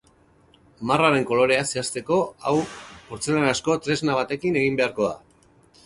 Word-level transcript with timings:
Marraren 0.91 1.27
kolorea 1.31 1.67
zehazteko 1.75 2.19
hau 2.39 2.55
portzelanazko 3.13 3.79
tresna 3.87 4.21
batekin 4.23 4.63
egin 4.65 4.83
beharko 4.85 5.11
da. 5.13 5.19